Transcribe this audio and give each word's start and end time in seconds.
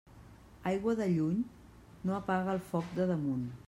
Aigua 0.69 0.95
de 1.01 1.07
lluny 1.11 1.37
no 2.09 2.19
apaga 2.19 2.57
el 2.59 2.67
foc 2.75 2.93
de 3.01 3.11
damunt. 3.17 3.51